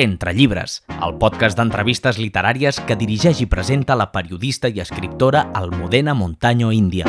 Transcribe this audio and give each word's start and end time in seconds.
Entre 0.00 0.32
llibres, 0.32 0.78
el 1.04 1.18
podcast 1.20 1.58
d'entrevistes 1.58 2.16
literàries 2.16 2.78
que 2.88 2.96
dirigeix 2.96 3.42
i 3.44 3.46
presenta 3.52 3.92
la 4.00 4.06
periodista 4.14 4.70
i 4.72 4.80
escriptora 4.80 5.42
Almudena 5.52 6.14
Montaño 6.16 6.70
Índia. 6.72 7.04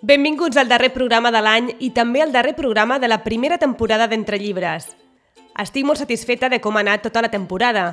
Benvinguts 0.00 0.56
al 0.56 0.72
darrer 0.72 0.94
programa 0.96 1.28
de 1.28 1.44
l'any 1.44 1.74
i 1.84 1.92
també 1.92 2.24
al 2.24 2.32
darrer 2.32 2.56
programa 2.56 2.96
de 2.96 3.12
la 3.12 3.20
primera 3.28 3.60
temporada 3.60 4.08
d'Entre 4.08 4.40
Llibres. 4.40 4.94
Estic 5.52 5.84
molt 5.84 6.00
satisfeta 6.00 6.48
de 6.48 6.64
com 6.64 6.80
ha 6.80 6.88
anat 6.88 7.10
tota 7.10 7.20
la 7.20 7.28
temporada. 7.28 7.90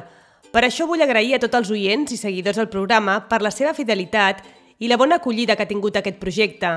Per 0.56 0.62
això 0.64 0.86
vull 0.88 1.02
agrair 1.04 1.34
a 1.36 1.40
tots 1.44 1.58
els 1.58 1.70
oients 1.76 2.14
i 2.16 2.18
seguidors 2.18 2.56
del 2.56 2.70
programa 2.72 3.18
per 3.28 3.42
la 3.44 3.52
seva 3.52 3.74
fidelitat 3.76 4.38
i 4.80 4.88
la 4.88 4.96
bona 4.96 5.18
acollida 5.20 5.58
que 5.60 5.66
ha 5.66 5.68
tingut 5.68 5.98
aquest 6.00 6.16
projecte, 6.22 6.70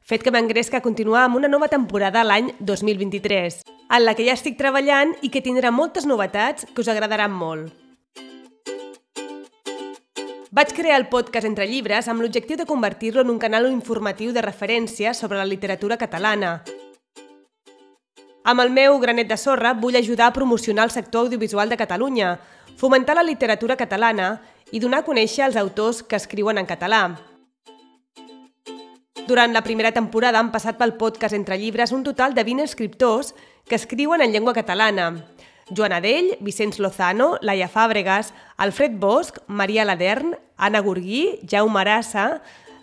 fet 0.00 0.24
que 0.24 0.32
m'engresca 0.32 0.80
a 0.80 0.84
continuar 0.86 1.26
amb 1.26 1.36
una 1.36 1.50
nova 1.52 1.68
temporada 1.68 2.22
l'any 2.24 2.48
2023, 2.64 3.60
en 3.68 4.06
la 4.06 4.16
que 4.16 4.24
ja 4.24 4.32
estic 4.32 4.56
treballant 4.56 5.12
i 5.20 5.28
que 5.28 5.44
tindrà 5.44 5.68
moltes 5.68 6.08
novetats 6.08 6.64
que 6.72 6.80
us 6.80 6.88
agradaran 6.88 7.36
molt. 7.36 7.68
Vaig 10.48 10.72
crear 10.72 10.96
el 10.96 11.10
podcast 11.12 11.44
Entre 11.52 11.68
Llibres 11.68 12.08
amb 12.08 12.24
l'objectiu 12.24 12.56
de 12.56 12.64
convertir-lo 12.64 13.20
en 13.20 13.36
un 13.36 13.44
canal 13.44 13.68
informatiu 13.68 14.32
de 14.32 14.40
referència 14.40 15.12
sobre 15.12 15.36
la 15.36 15.44
literatura 15.44 16.00
catalana. 16.00 16.62
Amb 18.48 18.64
el 18.64 18.70
meu 18.72 18.96
granet 18.96 19.28
de 19.28 19.36
sorra 19.36 19.74
vull 19.76 20.00
ajudar 20.00 20.30
a 20.30 20.32
promocionar 20.32 20.88
el 20.88 20.96
sector 20.96 21.26
audiovisual 21.26 21.68
de 21.68 21.76
Catalunya, 21.76 22.38
fomentar 22.78 23.16
la 23.18 23.26
literatura 23.26 23.76
catalana 23.76 24.38
i 24.70 24.78
donar 24.78 25.02
a 25.02 25.06
conèixer 25.06 25.42
els 25.48 25.56
autors 25.58 26.04
que 26.06 26.16
escriuen 26.16 26.60
en 26.60 26.68
català. 26.68 27.02
Durant 29.26 29.52
la 29.52 29.64
primera 29.66 29.90
temporada 29.92 30.38
han 30.38 30.52
passat 30.54 30.78
pel 30.78 30.94
podcast 30.96 31.34
Entre 31.36 31.58
Llibres 31.58 31.90
un 31.92 32.04
total 32.06 32.36
de 32.38 32.44
20 32.46 32.64
escriptors 32.64 33.34
que 33.66 33.74
escriuen 33.76 34.22
en 34.22 34.32
llengua 34.32 34.54
catalana. 34.54 35.10
Joan 35.68 35.92
Adell, 35.92 36.30
Vicenç 36.40 36.78
Lozano, 36.78 37.34
Laia 37.42 37.68
Fàbregas, 37.68 38.32
Alfred 38.56 38.96
Bosch, 38.96 39.42
Maria 39.48 39.84
Ladern, 39.84 40.36
Anna 40.56 40.80
Gurguí, 40.80 41.40
Jaume 41.44 41.82
Arassa, 41.82 42.40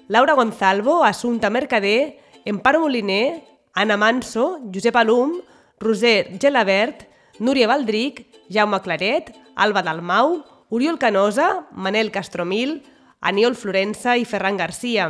Laura 0.08 0.34
Gonzalvo, 0.34 1.04
Assumpta 1.04 1.50
Mercader, 1.50 2.20
Emparo 2.46 2.82
Moliner, 2.82 3.42
Anna 3.74 3.98
Manso, 3.98 4.60
Josep 4.72 4.96
Alum, 4.98 5.40
Roser 5.80 6.38
Gelabert, 6.38 7.08
Núria 7.40 7.68
Valdric, 7.68 8.28
Jaume 8.50 8.80
Claret, 8.82 9.34
Alba 9.56 9.84
Dalmau, 9.84 10.44
Oriol 10.70 11.00
Canosa, 11.00 11.68
Manel 11.72 12.12
Castromil, 12.12 12.84
Aniol 13.22 13.56
Florença 13.56 14.18
i 14.18 14.26
Ferran 14.26 14.58
Garcia. 14.58 15.10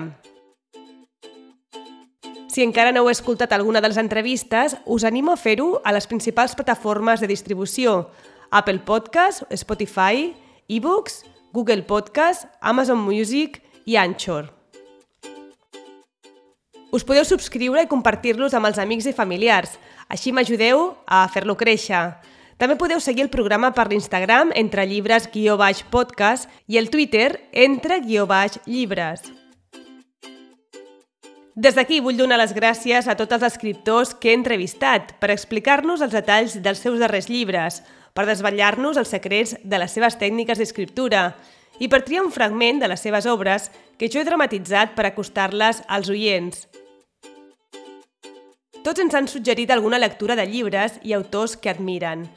Si 2.49 2.63
encara 2.63 2.93
no 2.95 3.03
heu 3.03 3.11
escoltat 3.11 3.51
alguna 3.51 3.81
de 3.83 3.89
les 3.91 3.99
entrevistes, 3.99 4.77
us 4.85 5.03
animo 5.03 5.33
a 5.33 5.37
fer-ho 5.37 5.81
a 5.83 5.91
les 5.91 6.07
principals 6.07 6.55
plataformes 6.55 7.19
de 7.19 7.27
distribució, 7.27 8.09
Apple 8.49 8.79
Podcast, 8.87 9.43
Spotify, 9.51 10.31
eBooks, 10.69 11.25
Google 11.51 11.83
Podcast, 11.83 12.47
Amazon 12.61 13.03
Music 13.03 13.59
i 13.85 13.97
Anchor. 13.99 14.47
Us 16.95 17.03
podeu 17.03 17.25
subscriure 17.27 17.83
i 17.83 17.91
compartir-los 17.91 18.55
amb 18.55 18.69
els 18.69 18.79
amics 18.79 19.09
i 19.11 19.13
familiars, 19.13 19.75
així 20.09 20.31
m'ajudeu 20.31 20.91
a 21.05 21.23
fer-lo 21.33 21.57
créixer. 21.57 22.15
També 22.57 22.77
podeu 22.79 23.01
seguir 23.03 23.25
el 23.25 23.33
programa 23.33 23.73
per 23.75 23.89
l'Instagram 23.89 24.53
entre 24.55 24.85
llibres 24.87 25.27
guió 25.33 25.57
baix 25.59 25.81
podcast 25.91 26.47
i 26.67 26.77
el 26.79 26.89
Twitter 26.89 27.49
entre 27.51 27.99
guió 28.05 28.23
baix 28.29 28.59
llibres. 28.65 29.25
Des 31.55 31.75
d'aquí 31.75 32.01
vull 32.03 32.17
donar 32.19 32.37
les 32.39 32.51
gràcies 32.55 33.07
a 33.07 33.15
tots 33.15 33.31
els 33.37 33.43
escriptors 33.47 34.13
que 34.15 34.31
he 34.31 34.35
entrevistat 34.35 35.13
per 35.19 35.31
explicar-nos 35.31 36.01
els 36.03 36.15
detalls 36.15 36.57
dels 36.63 36.81
seus 36.83 36.99
darrers 36.99 37.29
llibres, 37.31 37.81
per 38.15 38.25
desvetllar-nos 38.27 38.99
els 38.99 39.11
secrets 39.11 39.55
de 39.63 39.79
les 39.79 39.91
seves 39.91 40.19
tècniques 40.19 40.59
d'escriptura 40.59 41.29
i 41.79 41.87
per 41.91 42.03
triar 42.07 42.23
un 42.23 42.31
fragment 42.31 42.79
de 42.79 42.87
les 42.91 43.03
seves 43.03 43.27
obres 43.27 43.69
que 43.99 44.07
jo 44.11 44.19
he 44.19 44.27
dramatitzat 44.27 44.95
per 44.95 45.07
acostar-les 45.07 45.81
als 45.87 46.11
oients. 46.11 46.67
Tots 48.85 49.01
ens 49.01 49.15
han 49.17 49.25
suggerit 49.25 49.71
alguna 49.73 49.97
lectura 49.97 50.35
de 50.37 50.43
llibres 50.45 50.99
i 51.01 51.15
autors 51.17 51.55
que 51.57 51.71
admiren. 51.71 52.27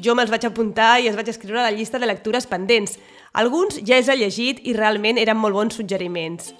Jo 0.00 0.14
me'ls 0.16 0.30
vaig 0.32 0.46
apuntar 0.48 1.02
i 1.02 1.10
es 1.10 1.16
vaig 1.18 1.28
escriure 1.28 1.60
a 1.60 1.66
la 1.66 1.74
llista 1.76 1.98
de 2.00 2.08
lectures 2.08 2.46
pendents. 2.48 2.96
Alguns 3.36 3.76
ja 3.84 3.98
els 3.98 4.08
he 4.08 4.16
llegit 4.16 4.62
i 4.64 4.72
realment 4.72 5.20
eren 5.20 5.36
molt 5.36 5.58
bons 5.58 5.76
suggeriments. 5.76 6.54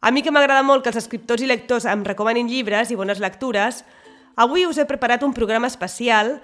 A 0.00 0.10
mi 0.10 0.22
que 0.24 0.32
m'agrada 0.32 0.64
molt 0.64 0.80
que 0.82 0.94
els 0.94 1.02
escriptors 1.02 1.44
i 1.44 1.50
lectors 1.50 1.84
em 1.84 2.06
recomanin 2.08 2.48
llibres 2.48 2.88
i 2.88 2.96
bones 2.96 3.20
lectures, 3.20 3.82
avui 4.34 4.64
us 4.64 4.78
he 4.80 4.88
preparat 4.88 5.20
un 5.26 5.36
programa 5.36 5.68
especial 5.68 6.38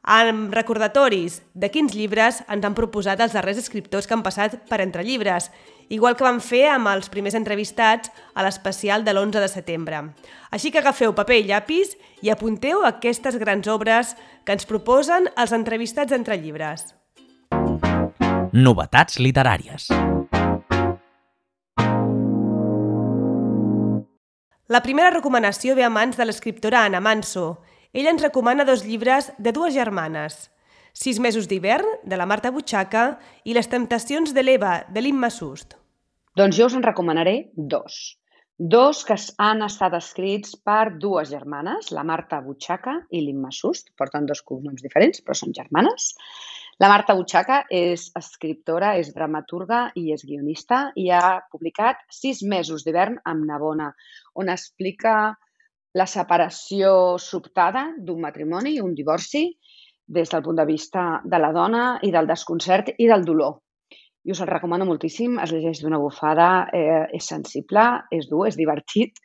amb 0.00 0.54
recordatoris 0.56 1.42
de 1.52 1.68
quins 1.68 1.92
llibres 1.92 2.40
ens 2.48 2.64
han 2.64 2.78
proposat 2.78 3.20
els 3.20 3.36
darrers 3.36 3.60
escriptors 3.60 4.08
que 4.08 4.16
han 4.16 4.24
passat 4.24 4.62
per 4.70 4.80
entre 4.80 5.04
llibres, 5.04 5.50
igual 5.88 6.16
que 6.16 6.24
vam 6.26 6.40
fer 6.44 6.66
amb 6.70 6.90
els 6.92 7.08
primers 7.12 7.36
entrevistats 7.38 8.12
a 8.34 8.44
l'especial 8.44 9.04
de 9.04 9.14
l'11 9.14 9.42
de 9.42 9.48
setembre. 9.48 10.02
Així 10.50 10.70
que 10.70 10.82
agafeu 10.82 11.14
paper 11.16 11.40
i 11.40 11.48
llapis 11.48 11.96
i 12.22 12.30
apunteu 12.30 12.84
aquestes 12.84 13.38
grans 13.40 13.68
obres 13.68 14.14
que 14.44 14.56
ens 14.56 14.68
proposen 14.68 15.30
els 15.36 15.52
entrevistats 15.52 16.12
entre 16.12 16.38
llibres. 16.40 16.94
Novetats 18.52 19.18
literàries. 19.20 19.90
La 24.68 24.82
primera 24.84 25.08
recomanació 25.08 25.74
ve 25.76 25.84
a 25.84 25.88
mans 25.88 26.18
de 26.20 26.26
l'escriptora 26.28 26.84
Anna 26.84 27.00
Manso. 27.00 27.62
Ella 27.96 28.12
ens 28.12 28.20
recomana 28.22 28.66
dos 28.68 28.84
llibres 28.84 29.32
de 29.38 29.52
dues 29.56 29.72
germanes. 29.72 30.50
Sis 30.98 31.20
mesos 31.22 31.46
d'hivern, 31.46 31.86
de 32.10 32.16
la 32.18 32.24
Marta 32.26 32.50
Butxaca, 32.50 33.02
i 33.46 33.52
Les 33.54 33.68
temptacions 33.70 34.32
de 34.34 34.42
l'Eva, 34.42 34.80
de 34.90 35.02
l'Imma 35.04 35.28
Sust. 35.30 35.76
Doncs 36.34 36.56
jo 36.58 36.66
us 36.66 36.74
en 36.74 36.82
recomanaré 36.82 37.34
dos. 37.54 38.16
Dos 38.58 39.04
que 39.06 39.14
han 39.38 39.62
estat 39.62 39.94
escrits 39.94 40.56
per 40.58 40.96
dues 40.98 41.30
germanes, 41.30 41.92
la 41.94 42.02
Marta 42.02 42.40
Butxaca 42.42 42.96
i 43.14 43.22
l'Imma 43.22 43.52
Sust. 43.54 43.92
Porten 43.94 44.26
dos 44.26 44.42
cognoms 44.42 44.82
diferents, 44.82 45.22
però 45.22 45.38
són 45.38 45.54
germanes. 45.54 46.10
La 46.82 46.90
Marta 46.90 47.14
Butxaca 47.14 47.60
és 47.70 48.10
escriptora, 48.18 48.96
és 48.98 49.14
dramaturga 49.14 49.84
i 49.94 50.08
és 50.16 50.26
guionista 50.26 50.88
i 50.98 51.12
ha 51.14 51.38
publicat 51.52 52.02
Sis 52.10 52.42
mesos 52.42 52.82
d'hivern 52.82 53.22
amb 53.22 53.46
Navona, 53.46 53.92
on 54.34 54.50
explica 54.50 55.14
la 55.94 56.10
separació 56.10 57.18
sobtada 57.22 57.92
d'un 57.98 58.18
matrimoni, 58.26 58.80
un 58.82 58.98
divorci, 58.98 59.52
des 60.08 60.30
del 60.32 60.42
punt 60.42 60.56
de 60.56 60.66
vista 60.66 61.20
de 61.24 61.38
la 61.38 61.52
dona 61.52 61.98
i 62.02 62.10
del 62.10 62.26
desconcert 62.26 62.94
i 62.96 63.08
del 63.10 63.24
dolor. 63.28 63.58
I 64.24 64.32
us 64.32 64.40
el 64.42 64.50
recomano 64.50 64.86
moltíssim, 64.88 65.38
es 65.40 65.52
llegeix 65.52 65.82
d'una 65.84 66.00
bufada, 66.00 66.68
eh, 66.74 67.04
és 67.16 67.28
sensible, 67.28 67.84
és 68.10 68.26
dur, 68.28 68.46
és 68.48 68.56
divertit 68.56 69.20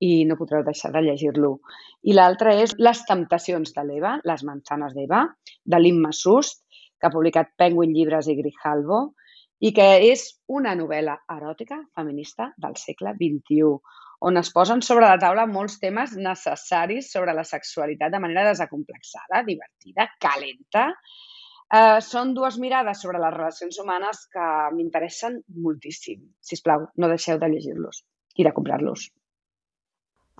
i 0.00 0.24
no 0.28 0.36
podreu 0.36 0.64
deixar 0.64 0.90
de 0.92 1.04
llegir-lo. 1.04 1.58
I 2.02 2.16
l'altre 2.16 2.56
és 2.62 2.74
Les 2.78 3.04
temptacions 3.08 3.72
de 3.76 3.84
l'Eva, 3.84 4.18
Les 4.24 4.42
manzanes 4.44 4.94
d'Eva, 4.96 5.22
de 5.64 5.80
l'Imma 5.80 6.12
Sust, 6.12 6.64
que 6.98 7.08
ha 7.08 7.14
publicat 7.14 7.54
Penguin 7.56 7.92
Llibres 7.92 8.28
i 8.28 8.36
Grijalvo, 8.36 9.14
i 9.60 9.72
que 9.72 9.86
és 10.10 10.26
una 10.48 10.74
novel·la 10.76 11.14
eròtica 11.30 11.78
feminista 11.94 12.50
del 12.60 12.76
segle 12.76 13.14
XXI, 13.16 13.78
on 14.24 14.38
es 14.40 14.50
posen 14.56 14.80
sobre 14.80 15.04
la 15.04 15.18
taula 15.20 15.44
molts 15.44 15.76
temes 15.82 16.14
necessaris 16.16 17.10
sobre 17.12 17.34
la 17.36 17.44
sexualitat 17.44 18.12
de 18.12 18.20
manera 18.24 18.46
desacomplexada, 18.48 19.42
divertida, 19.44 20.06
calenta. 20.20 20.86
Eh, 21.68 22.00
són 22.06 22.32
dues 22.36 22.56
mirades 22.62 23.02
sobre 23.04 23.20
les 23.20 23.34
relacions 23.34 23.80
humanes 23.82 24.22
que 24.32 24.46
m'interessen 24.76 25.42
moltíssim. 25.66 26.22
Si 26.40 26.56
plau, 26.64 26.86
no 26.96 27.10
deixeu 27.12 27.36
de 27.42 27.52
llegir-los 27.52 28.00
i 28.40 28.48
de 28.48 28.54
comprar-los. 28.56 29.10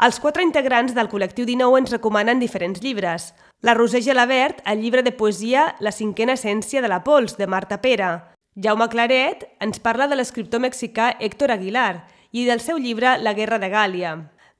Els 0.05 0.19
quatre 0.19 0.43
integrants 0.43 0.97
del 0.97 1.13
col·lectiu 1.13 1.45
19 1.47 1.83
ens 1.83 1.93
recomanen 1.93 2.41
diferents 2.41 2.81
llibres. 2.83 3.29
La 3.63 3.77
Roser 3.77 4.01
Gelabert, 4.03 4.65
el 4.67 4.81
llibre 4.81 5.05
de 5.05 5.13
poesia 5.13 5.75
La 5.81 5.93
cinquena 5.93 6.35
essència 6.41 6.81
de 6.81 6.89
la 6.89 7.03
pols, 7.05 7.37
de 7.37 7.47
Marta 7.47 7.83
Pera. 7.85 8.33
Jaume 8.57 8.89
Claret 8.89 9.45
ens 9.61 9.79
parla 9.83 10.09
de 10.09 10.17
l'escriptor 10.17 10.65
mexicà 10.65 11.13
Héctor 11.21 11.53
Aguilar 11.53 12.14
i 12.35 12.43
del 12.49 12.59
seu 12.59 12.81
llibre 12.83 13.13
La 13.23 13.33
guerra 13.39 13.61
de 13.63 13.69
Gàlia. 13.71 14.13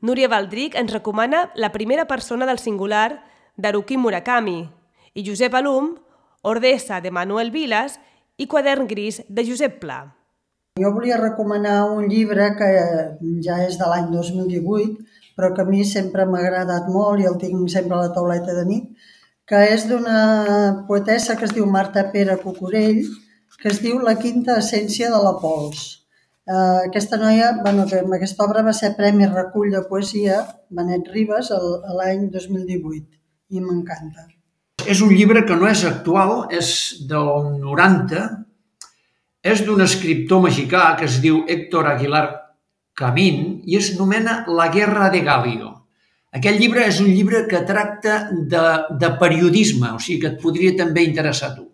Núria 0.07 0.29
Valdric 0.31 0.77
ens 0.79 0.93
recomana 0.95 1.49
La 1.59 1.73
primera 1.75 2.05
persona 2.07 2.47
del 2.47 2.61
singular 2.63 3.25
d'Haruki 3.59 3.97
Murakami 3.99 4.61
i 5.19 5.25
Josep 5.27 5.57
Alum, 5.59 5.89
Ordessa 6.47 7.01
de 7.03 7.11
Manuel 7.11 7.51
Vilas 7.51 7.97
i 8.39 8.47
Quadern 8.47 8.87
gris 8.87 9.25
de 9.27 9.47
Josep 9.49 9.81
Pla. 9.83 10.05
Jo 10.79 10.93
volia 10.95 11.19
recomanar 11.19 11.91
un 11.91 12.07
llibre 12.13 12.53
que 12.61 12.71
ja 13.43 13.59
és 13.67 13.75
de 13.81 13.91
l'any 13.91 14.07
2018, 14.13 14.95
però 15.35 15.51
que 15.57 15.67
a 15.67 15.71
mi 15.73 15.83
sempre 15.83 16.29
m'ha 16.31 16.45
agradat 16.47 16.87
molt 16.95 17.25
i 17.25 17.27
el 17.27 17.41
tinc 17.43 17.67
sempre 17.75 17.99
a 17.99 18.05
la 18.05 18.15
tauleta 18.15 18.55
de 18.55 18.65
nit, 18.71 18.87
que 19.51 19.65
és 19.75 19.89
d'una 19.91 20.87
poetessa 20.87 21.35
que 21.35 21.51
es 21.51 21.59
diu 21.59 21.67
Marta 21.67 22.07
Pere 22.15 22.39
Cucurell, 22.39 23.03
que 23.59 23.75
es 23.75 23.83
diu 23.83 23.99
La 23.99 24.15
quinta 24.15 24.61
essència 24.63 25.11
de 25.11 25.23
la 25.27 25.35
pols. 25.43 26.04
Uh, 26.45 26.85
aquesta 26.85 27.17
noia, 27.17 27.55
bueno, 27.63 27.87
que 27.89 28.03
amb 28.03 28.13
aquesta 28.13 28.45
obra 28.45 28.61
va 28.67 28.75
ser 28.77 28.91
Premi 28.99 29.25
Recull 29.31 29.71
de 29.73 29.81
Poesia 29.89 30.43
Benet 30.77 31.07
Ribes 31.09 31.49
l'any 31.97 32.27
2018 32.35 33.57
i 33.57 33.63
m'encanta. 33.65 34.27
És 34.85 35.01
un 35.01 35.15
llibre 35.17 35.47
que 35.49 35.57
no 35.57 35.71
és 35.71 35.87
actual, 35.89 36.35
és 36.53 36.69
del 37.09 37.49
90, 37.63 38.29
és 39.41 39.65
d'un 39.65 39.81
escriptor 39.87 40.45
mexicà 40.45 40.85
que 41.01 41.09
es 41.09 41.17
diu 41.25 41.47
Héctor 41.49 41.89
Aguilar 41.95 42.27
Camín 42.93 43.63
i 43.65 43.81
es 43.81 43.95
nomena 43.97 44.43
La 44.45 44.69
guerra 44.69 45.09
de 45.09 45.25
Galio. 45.25 45.75
Aquest 46.37 46.61
llibre 46.61 46.85
és 46.85 47.01
un 47.01 47.09
llibre 47.09 47.47
que 47.49 47.65
tracta 47.65 48.27
de, 48.37 48.65
de 49.01 49.17
periodisme, 49.17 49.97
o 49.97 49.99
sigui 49.99 50.21
que 50.21 50.35
et 50.35 50.43
podria 50.45 50.77
també 50.77 51.09
interessar 51.09 51.55
a 51.55 51.57
tu. 51.57 51.71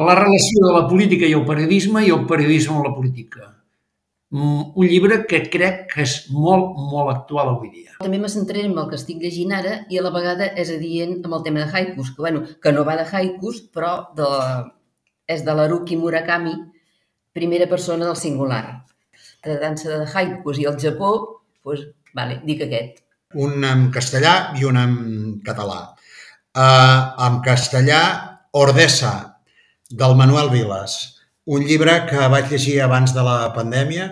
La 0.00 0.16
relació 0.16 0.70
de 0.70 0.78
la 0.80 0.86
política 0.88 1.28
i 1.28 1.36
el 1.36 1.44
periodisme 1.44 2.06
i 2.06 2.14
el 2.14 2.24
periodisme 2.24 2.80
amb 2.80 2.88
la 2.88 2.96
política 2.96 3.58
un 4.32 4.86
llibre 4.88 5.26
que 5.28 5.42
crec 5.52 5.82
que 5.92 6.04
és 6.06 6.14
molt, 6.32 6.78
molt 6.88 7.10
actual 7.12 7.50
avui 7.50 7.68
dia. 7.72 7.98
També 8.00 8.18
me 8.18 8.30
centraré 8.32 8.64
en 8.64 8.78
el 8.80 8.88
que 8.88 8.96
estic 8.96 9.20
llegint 9.20 9.52
ara 9.52 9.74
i 9.92 10.00
a 10.00 10.04
la 10.04 10.12
vegada 10.14 10.48
és 10.56 10.70
adient 10.72 11.18
amb 11.20 11.36
el 11.36 11.44
tema 11.44 11.60
de 11.60 11.68
haikus, 11.68 12.14
que, 12.14 12.24
bueno, 12.24 12.46
que 12.62 12.72
no 12.72 12.86
va 12.88 12.96
de 12.96 13.04
haikus, 13.04 13.60
però 13.74 13.92
de, 14.16 14.30
és 15.28 15.44
de 15.44 15.56
l'Haruki 15.58 16.00
Murakami, 16.00 16.54
primera 17.36 17.68
persona 17.68 18.08
del 18.08 18.16
singular. 18.16 18.64
De 19.44 19.58
dansa 19.60 20.00
de 20.00 20.08
haikus 20.08 20.62
i 20.62 20.68
el 20.70 20.80
Japó, 20.80 21.12
doncs, 21.60 21.90
vale, 22.16 22.40
dic 22.48 22.64
aquest. 22.64 23.04
Un 23.36 23.64
en 23.68 23.90
castellà 23.92 24.54
i 24.56 24.64
un 24.64 24.80
en 24.80 24.94
català. 25.44 25.82
Uh, 26.56 27.12
en 27.28 27.40
castellà, 27.44 28.02
Ordessa, 28.56 29.12
del 29.92 30.16
Manuel 30.16 30.48
Vilas 30.52 31.11
un 31.44 31.64
llibre 31.66 31.94
que 32.06 32.28
vaig 32.30 32.50
llegir 32.50 32.80
abans 32.82 33.14
de 33.14 33.22
la 33.26 33.52
pandèmia 33.54 34.08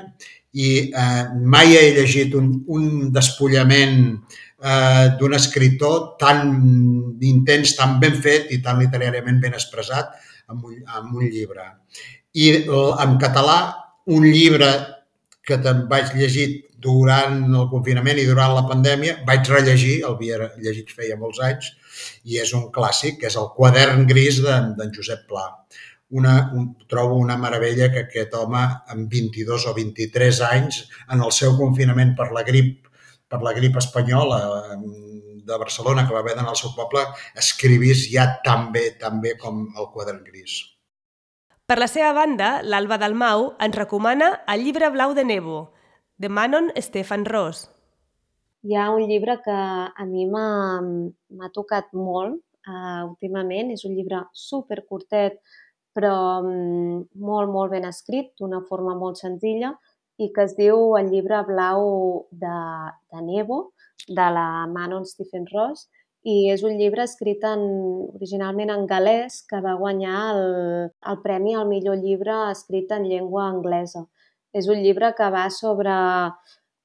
i 0.53 0.71
eh, 0.91 1.25
mai 1.47 1.77
he 1.79 1.91
llegit 1.95 2.35
un, 2.35 2.51
un 2.67 3.13
despullament 3.15 4.01
eh, 4.11 5.07
d'un 5.19 5.35
escriptor 5.39 6.17
tan 6.19 6.43
intens, 7.23 7.77
tan 7.79 8.01
ben 8.03 8.17
fet 8.19 8.51
i 8.51 8.59
tan 8.63 8.81
literàriament 8.83 9.39
ben 9.43 9.55
expressat 9.55 10.11
en 10.51 10.59
un, 10.59 10.81
en 10.83 11.13
un 11.15 11.29
llibre. 11.29 11.69
I 12.35 12.67
en 12.67 13.15
català, 13.23 13.61
un 14.11 14.27
llibre 14.27 14.71
que 15.47 15.59
vaig 15.91 16.11
llegir 16.19 16.49
durant 16.81 17.43
el 17.47 17.69
confinament 17.71 18.19
i 18.19 18.27
durant 18.27 18.55
la 18.57 18.67
pandèmia, 18.67 19.21
vaig 19.27 19.47
rellegir, 19.53 20.01
el 20.03 20.17
havia 20.17 20.51
llegit 20.59 20.91
feia 20.97 21.19
molts 21.21 21.43
anys, 21.45 21.71
i 22.25 22.41
és 22.43 22.55
un 22.57 22.71
clàssic, 22.75 23.21
que 23.21 23.29
és 23.29 23.37
el 23.37 23.51
quadern 23.57 24.07
gris 24.09 24.41
d'en 24.43 24.73
de, 24.79 24.89
Josep 24.97 25.27
Pla 25.29 25.47
una, 26.11 26.51
un, 26.55 26.73
trobo 26.91 27.17
una 27.17 27.37
meravella 27.39 27.91
que 27.93 28.05
aquest 28.07 28.35
home 28.35 28.63
amb 28.93 29.11
22 29.11 29.67
o 29.71 29.75
23 29.77 30.41
anys 30.51 30.83
en 31.09 31.23
el 31.23 31.33
seu 31.35 31.57
confinament 31.59 32.17
per 32.19 32.31
la 32.35 32.45
grip 32.47 32.89
per 33.31 33.41
la 33.47 33.55
grip 33.55 33.77
espanyola 33.79 34.41
de 35.47 35.59
Barcelona 35.59 36.07
que 36.07 36.15
va 36.15 36.23
haver 36.25 36.35
d'anar 36.37 36.55
al 36.55 36.59
seu 36.59 36.75
poble 36.75 37.05
escrivís 37.39 38.09
ja 38.11 38.27
tan 38.45 38.73
bé, 38.75 38.91
tan 38.99 39.21
bé 39.23 39.37
com 39.39 39.69
el 39.79 39.91
quadern 39.95 40.25
gris. 40.27 40.59
Per 41.71 41.79
la 41.79 41.87
seva 41.87 42.11
banda, 42.17 42.57
l'Alba 42.67 42.99
Dalmau 42.99 43.53
ens 43.63 43.77
recomana 43.79 44.33
el 44.51 44.65
llibre 44.67 44.91
blau 44.91 45.15
de 45.15 45.23
Nebo, 45.23 45.61
de 46.19 46.29
Manon 46.29 46.73
Stefan 46.75 47.23
Ross. 47.25 47.69
Hi 48.67 48.75
ha 48.75 48.91
un 48.91 49.07
llibre 49.09 49.39
que 49.45 49.55
a 49.55 50.07
mi 50.09 50.27
m'ha 50.29 51.51
tocat 51.55 51.95
molt 51.95 52.41
uh, 52.67 53.07
últimament. 53.07 53.71
És 53.71 53.87
un 53.87 53.95
llibre 53.95 54.25
super 54.35 54.83
curtet, 54.89 55.39
però 55.97 56.41
mm, 56.43 57.07
molt, 57.21 57.51
molt 57.51 57.73
ben 57.75 57.87
escrit, 57.89 58.33
d'una 58.39 58.63
forma 58.69 58.95
molt 58.99 59.21
senzilla, 59.21 59.75
i 60.21 60.29
que 60.35 60.45
es 60.45 60.57
diu 60.59 60.97
El 60.99 61.09
llibre 61.13 61.41
blau 61.49 61.83
de, 62.31 62.59
de 63.13 63.23
Nebo, 63.25 63.71
de 64.07 64.29
la 64.37 64.67
Manon 64.69 65.07
Stephen 65.09 65.47
Ross, 65.53 65.89
i 66.29 66.51
és 66.53 66.63
un 66.69 66.77
llibre 66.77 67.07
escrit 67.09 67.45
en, 67.49 67.63
originalment 68.19 68.73
en 68.75 68.85
galès 68.89 69.41
que 69.49 69.61
va 69.65 69.79
guanyar 69.81 70.19
el, 70.35 70.43
el 71.13 71.21
premi 71.25 71.55
al 71.57 71.69
millor 71.69 71.97
llibre 72.03 72.37
escrit 72.51 72.93
en 72.93 73.09
llengua 73.09 73.47
anglesa. 73.49 74.05
És 74.53 74.69
un 74.69 74.83
llibre 74.85 75.15
que 75.17 75.31
va 75.33 75.47
sobre 75.55 75.95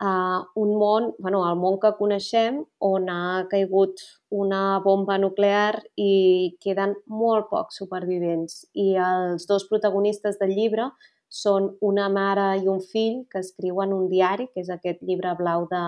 uh, 0.02 0.46
un 0.56 0.76
món, 0.80 1.14
bueno, 1.20 1.44
el 1.50 1.58
món 1.60 1.80
que 1.80 1.94
coneixem, 1.98 2.64
on 2.80 3.10
ha 3.10 3.46
caigut 3.52 4.02
una 4.30 4.80
bomba 4.84 5.18
nuclear 5.18 5.82
i 5.96 6.56
queden 6.64 6.96
molt 7.08 7.50
pocs 7.52 7.82
supervivents. 7.82 8.66
I 8.74 8.96
els 9.00 9.48
dos 9.48 9.68
protagonistes 9.70 10.40
del 10.42 10.56
llibre 10.56 10.90
són 11.30 11.74
una 11.82 12.10
mare 12.10 12.56
i 12.62 12.68
un 12.72 12.82
fill 12.82 13.24
que 13.32 13.42
escriuen 13.44 13.94
un 13.94 14.10
diari, 14.12 14.48
que 14.54 14.64
és 14.64 14.70
aquest 14.72 15.02
llibre 15.04 15.36
blau 15.40 15.68
de, 15.72 15.86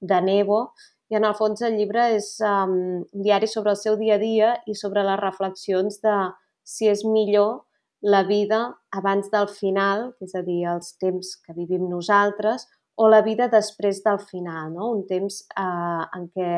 de 0.00 0.20
Nebo, 0.20 0.64
i 1.12 1.16
en 1.18 1.26
el 1.28 1.34
fons 1.36 1.60
el 1.60 1.76
llibre 1.76 2.06
és 2.16 2.38
um, 2.40 3.02
un 3.04 3.24
diari 3.24 3.48
sobre 3.48 3.74
el 3.74 3.80
seu 3.80 3.98
dia 4.00 4.16
a 4.16 4.22
dia 4.22 4.54
i 4.66 4.74
sobre 4.74 5.04
les 5.04 5.20
reflexions 5.20 6.00
de 6.00 6.14
si 6.64 6.88
és 6.88 7.04
millor 7.04 7.66
la 8.02 8.22
vida 8.24 8.62
abans 8.90 9.28
del 9.30 9.46
final, 9.48 10.08
és 10.24 10.32
a 10.34 10.42
dir, 10.42 10.64
els 10.66 10.96
temps 10.98 11.36
que 11.44 11.54
vivim 11.54 11.84
nosaltres, 11.90 12.64
o 12.96 13.08
la 13.08 13.22
vida 13.22 13.48
després 13.48 14.02
del 14.04 14.20
final, 14.20 14.72
no? 14.74 14.90
un 14.92 15.06
temps 15.08 15.40
eh, 15.56 16.04
en 16.18 16.28
què, 16.34 16.52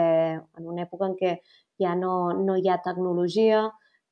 en 0.58 0.66
una 0.66 0.84
època 0.86 1.08
en 1.10 1.16
què 1.18 1.34
ja 1.80 1.94
no, 1.98 2.32
no 2.34 2.56
hi 2.58 2.68
ha 2.68 2.80
tecnologia, 2.82 3.64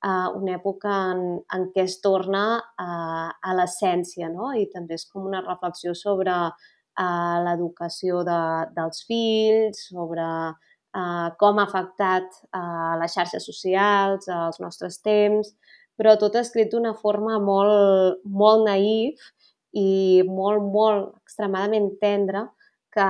eh, 0.05 0.29
una 0.39 0.57
època 0.59 0.95
en, 1.15 1.25
en 1.57 1.69
què 1.75 1.87
es 1.89 1.99
torna 2.05 2.45
eh, 2.61 3.29
a 3.33 3.57
l'essència 3.59 4.31
no? 4.31 4.53
i 4.55 4.69
també 4.73 4.99
és 4.99 5.07
com 5.11 5.27
una 5.27 5.43
reflexió 5.47 5.97
sobre 5.99 6.37
eh, 6.47 7.37
l'educació 7.47 8.23
de, 8.29 8.41
dels 8.77 9.05
fills, 9.09 9.87
sobre 9.91 10.27
eh, 10.29 11.29
com 11.43 11.59
ha 11.59 11.67
afectat 11.69 12.43
eh, 12.55 12.95
les 13.03 13.19
xarxes 13.19 13.51
socials, 13.51 14.31
els 14.31 14.63
nostres 14.63 15.03
temps, 15.03 15.55
però 15.99 16.17
tot 16.19 16.39
escrit 16.41 16.71
d'una 16.73 16.95
forma 16.99 17.39
molt, 17.43 18.23
molt 18.25 18.67
naïf 18.67 19.33
i 19.73 20.23
molt, 20.29 20.63
molt 20.63 21.15
extremadament 21.23 21.91
tendre 22.01 22.47
que, 22.93 23.09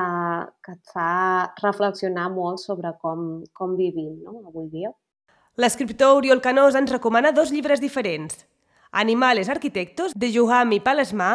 que 0.63 0.75
et 0.77 0.93
fa 0.95 1.53
reflexionar 1.63 2.29
molt 2.31 2.63
sobre 2.63 2.95
com, 3.03 3.43
com 3.53 3.75
vivim 3.77 4.15
no? 4.23 4.43
avui 4.47 4.69
dia. 4.71 4.93
L'escriptor 5.59 6.17
Oriol 6.17 6.41
Canós 6.41 6.79
ens 6.79 6.91
recomana 6.91 7.33
dos 7.35 7.51
llibres 7.53 7.83
diferents. 7.83 8.47
Animales 8.93 9.51
arquitectos, 9.53 10.15
de 10.17 10.31
Juhami 10.33 10.79
Palesmà, 10.81 11.33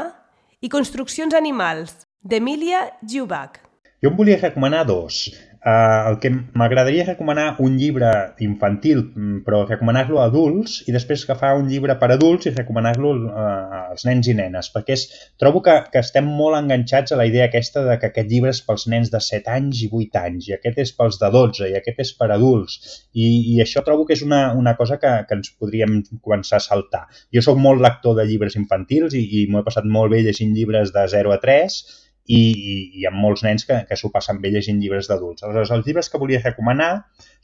i 0.62 0.70
Construccions 0.74 1.36
animals, 1.38 2.08
d'Emília 2.22 2.88
Giubach. 3.06 3.60
Jo 4.02 4.10
em 4.10 4.18
volia 4.18 4.40
recomanar 4.40 4.84
dos. 4.86 5.28
Uh, 5.58 6.12
el 6.12 6.20
que 6.22 6.30
m'agradaria 6.30 7.06
recomanar 7.08 7.56
un 7.66 7.80
llibre 7.82 8.10
infantil, 8.46 9.00
mm, 9.10 9.40
però 9.46 9.64
recomanar-lo 9.66 10.20
a 10.22 10.28
adults 10.30 10.84
i 10.86 10.94
després 10.94 11.24
agafar 11.26 11.56
un 11.58 11.66
llibre 11.72 11.96
per 11.98 12.12
adults 12.14 12.46
i 12.46 12.54
recomanar-lo 12.54 13.14
uh, 13.26 13.80
als 13.90 14.06
nens 14.06 14.30
i 14.30 14.36
nenes, 14.38 14.70
perquè 14.76 14.94
és, 14.94 15.08
trobo 15.42 15.64
que, 15.66 15.76
que 15.92 16.04
estem 16.06 16.30
molt 16.30 16.60
enganxats 16.60 17.12
a 17.16 17.20
la 17.20 17.26
idea 17.26 17.50
aquesta 17.50 17.84
de 17.88 17.98
que 17.98 18.12
aquest 18.12 18.30
llibre 18.30 18.54
és 18.54 18.62
pels 18.70 18.86
nens 18.94 19.12
de 19.14 19.24
7 19.30 19.54
anys 19.58 19.82
i 19.88 19.90
8 19.90 20.22
anys, 20.22 20.48
i 20.52 20.58
aquest 20.60 20.82
és 20.86 20.94
pels 21.00 21.18
de 21.24 21.34
12, 21.34 21.72
i 21.74 21.78
aquest 21.82 22.06
és 22.06 22.14
per 22.22 22.30
adults, 22.38 22.80
i, 23.18 23.28
i 23.56 23.60
això 23.66 23.82
trobo 23.86 24.06
que 24.06 24.14
és 24.14 24.24
una, 24.24 24.42
una 24.54 24.78
cosa 24.78 25.02
que, 25.02 25.14
que 25.26 25.40
ens 25.42 25.56
podríem 25.58 26.04
començar 26.22 26.62
a 26.62 26.68
saltar. 26.70 27.08
Jo 27.34 27.42
sóc 27.42 27.58
molt 27.58 27.82
lector 27.82 28.20
de 28.20 28.30
llibres 28.30 28.60
infantils 28.62 29.18
i, 29.18 29.26
i 29.42 29.48
m'ho 29.50 29.64
he 29.64 29.68
passat 29.68 29.90
molt 29.90 30.14
bé 30.14 30.22
llegint 30.22 30.54
llibres 30.54 30.94
de 30.94 31.10
0 31.18 31.34
a 31.34 31.42
3, 31.42 31.82
i, 32.28 32.40
i 32.40 32.76
hi 33.00 33.06
ha 33.08 33.12
molts 33.16 33.44
nens 33.46 33.64
que, 33.68 33.78
que 33.88 33.98
s'ho 34.00 34.12
passen 34.14 34.42
bé 34.44 34.52
llegint 34.52 34.80
llibres 34.82 35.08
d'adults. 35.08 35.44
Aleshores, 35.44 35.72
els 35.76 35.88
llibres 35.88 36.10
que 36.12 36.20
volia 36.20 36.42
recomanar 36.44 36.90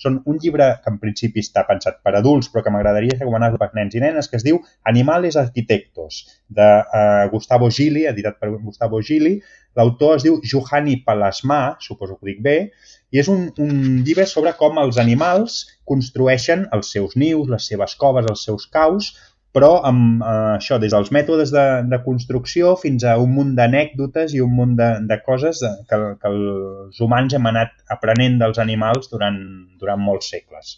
són 0.03 0.19
un 0.29 0.39
llibre 0.43 0.67
que 0.83 0.91
en 0.91 0.99
principi 0.99 1.43
està 1.43 1.63
pensat 1.69 2.01
per 2.03 2.15
adults, 2.19 2.51
però 2.51 2.65
que 2.65 2.73
m'agradaria 2.75 3.17
recomanar 3.17 3.53
per 3.59 3.71
nens 3.77 3.95
i 3.95 4.03
nenes, 4.03 4.27
que 4.27 4.39
es 4.39 4.45
diu 4.45 4.59
Animales 4.91 5.39
Arquitectos, 5.39 6.23
de 6.51 6.69
uh, 6.83 7.29
Gustavo 7.31 7.71
Gili, 7.71 8.03
editat 8.11 8.39
per 8.41 8.51
Gustavo 8.57 8.99
Gili. 9.01 9.37
L'autor 9.79 10.19
es 10.19 10.25
diu 10.27 10.35
Juhani 10.45 10.99
Palasmà, 11.07 11.61
suposo 11.81 12.19
que 12.19 12.27
ho 12.27 12.29
dic 12.29 12.43
bé, 12.45 12.57
i 13.13 13.21
és 13.21 13.29
un, 13.31 13.47
un 13.63 14.03
llibre 14.05 14.27
sobre 14.29 14.53
com 14.59 14.77
els 14.81 14.99
animals 15.01 15.63
construeixen 15.89 16.67
els 16.75 16.91
seus 16.93 17.15
nius, 17.15 17.49
les 17.49 17.71
seves 17.71 17.95
coves, 17.99 18.27
els 18.29 18.43
seus 18.45 18.67
caus, 18.73 19.13
però 19.53 19.69
amb 19.85 20.23
eh, 20.25 20.55
això, 20.57 20.79
des 20.81 20.93
dels 20.95 21.11
mètodes 21.13 21.53
de, 21.53 21.65
de 21.89 21.99
construcció 22.05 22.73
fins 22.81 23.05
a 23.05 23.15
un 23.21 23.35
munt 23.35 23.53
d'anècdotes 23.59 24.33
i 24.33 24.41
un 24.41 24.53
munt 24.57 24.75
de, 24.79 24.89
de 25.09 25.19
coses 25.25 25.61
que, 25.61 25.99
que 26.19 26.31
els 26.31 27.01
humans 27.05 27.37
hem 27.37 27.49
anat 27.51 27.75
aprenent 27.95 28.39
dels 28.41 28.59
animals 28.63 29.11
durant, 29.13 29.39
durant 29.79 30.01
molts 30.01 30.31
segles. 30.33 30.75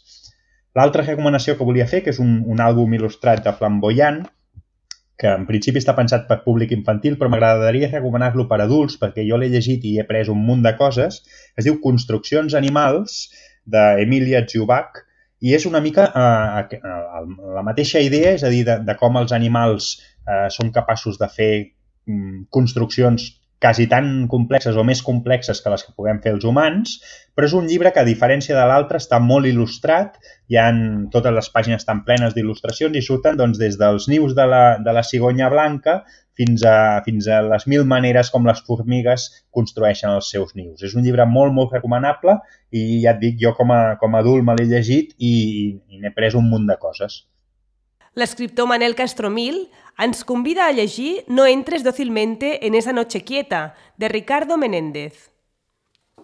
L'altra 0.75 1.05
recomanació 1.05 1.55
que 1.55 1.67
volia 1.67 1.87
fer, 1.87 2.03
que 2.03 2.11
és 2.11 2.19
un, 2.19 2.41
un 2.51 2.59
àlbum 2.59 2.97
il·lustrat 2.97 3.45
de 3.45 3.55
Flamboyant, 3.55 4.25
que 5.15 5.31
en 5.31 5.45
principi 5.47 5.79
està 5.79 5.95
pensat 5.95 6.25
per 6.27 6.41
públic 6.43 6.73
infantil, 6.75 7.15
però 7.15 7.29
m'agradaria 7.31 7.87
recomanar-lo 7.93 8.49
per 8.49 8.59
adults, 8.59 8.97
perquè 8.99 9.23
jo 9.23 9.39
l'he 9.39 9.47
llegit 9.53 9.85
i 9.87 9.95
he 9.95 10.03
après 10.03 10.27
un 10.33 10.41
munt 10.43 10.65
de 10.65 10.75
coses. 10.75 11.21
Es 11.55 11.63
diu 11.63 11.79
Construccions 11.83 12.57
animals, 12.59 13.29
d'Emilia 13.63 14.43
Giubach, 14.43 15.04
i 15.45 15.53
és 15.53 15.65
una 15.69 15.81
mica 15.85 16.09
eh, 16.09 16.77
eh, 16.79 17.23
la 17.55 17.63
mateixa 17.65 18.01
idea, 18.01 18.33
és 18.39 18.43
a 18.43 18.51
dir, 18.53 18.63
de, 18.67 18.79
de 18.87 18.97
com 18.99 19.17
els 19.21 19.33
animals 19.35 19.95
eh, 20.01 20.45
són 20.53 20.73
capaços 20.73 21.19
de 21.21 21.29
fer 21.31 21.51
mm, 22.09 22.47
construccions 22.49 23.33
quasi 23.65 23.85
tan 23.89 24.27
complexes 24.29 24.75
o 24.77 24.83
més 24.85 25.01
complexes 25.01 25.61
que 25.63 25.71
les 25.73 25.83
que 25.85 25.93
puguem 25.95 26.19
fer 26.21 26.33
els 26.35 26.43
humans, 26.45 26.97
però 27.33 27.47
és 27.47 27.55
un 27.57 27.69
llibre 27.69 27.91
que, 27.93 28.01
a 28.03 28.07
diferència 28.07 28.57
de 28.57 28.65
l'altre, 28.67 28.99
està 29.01 29.17
molt 29.23 29.47
il·lustrat, 29.49 30.19
hi 30.51 30.59
han, 30.61 30.81
totes 31.13 31.33
les 31.33 31.49
pàgines 31.53 31.81
estan 31.81 32.03
plenes 32.05 32.35
d'il·lustracions 32.35 32.97
i 32.97 33.05
surten 33.05 33.39
doncs, 33.39 33.57
des 33.61 33.79
dels 33.81 34.09
nius 34.11 34.35
de 34.37 34.45
la, 34.51 34.63
de 34.85 34.93
la 34.93 35.05
cigonya 35.07 35.49
blanca 35.53 36.01
fins 36.39 36.63
a, 36.67 37.01
fins 37.05 37.27
a 37.31 37.39
les 37.45 37.65
mil 37.71 37.85
maneres 37.87 38.29
com 38.33 38.45
les 38.47 38.59
formigues 38.67 39.27
construeixen 39.55 40.11
els 40.11 40.29
seus 40.31 40.55
nius. 40.55 40.83
És 40.83 40.95
un 40.95 41.05
llibre 41.05 41.25
molt, 41.29 41.53
molt 41.55 41.73
recomanable 41.75 42.37
i 42.75 43.01
ja 43.05 43.15
et 43.15 43.21
dic, 43.21 43.39
jo 43.41 43.55
com 43.57 43.71
a, 43.71 43.95
com 44.01 44.15
a 44.15 44.23
adult 44.23 44.43
me 44.45 44.57
l'he 44.57 44.67
llegit 44.69 45.15
i, 45.17 45.33
i 45.89 46.01
n'he 46.01 46.11
pres 46.15 46.35
un 46.35 46.49
munt 46.51 46.67
de 46.69 46.77
coses. 46.81 47.23
L'escriptor 48.15 48.67
Manel 48.71 48.95
Castromil 48.95 49.65
ens 49.99 50.23
convida 50.27 50.67
a 50.67 50.75
llegir 50.75 51.25
No 51.27 51.45
entres 51.47 51.83
dócilmente 51.83 52.65
en 52.67 52.75
esa 52.75 52.93
noche 52.93 53.23
quieta, 53.23 53.75
de 53.97 54.07
Ricardo 54.07 54.57
Menéndez. 54.57 55.31